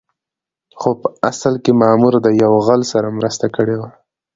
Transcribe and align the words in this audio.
خو 0.79 0.89
په 1.01 1.07
اصل 1.29 1.53
کې 1.63 1.71
مامور 1.81 2.13
د 2.25 2.27
يو 2.41 2.53
غل 2.65 2.81
سره 2.91 3.15
مرسته 3.17 3.45
کړې 3.55 3.75
وه. 3.79 3.89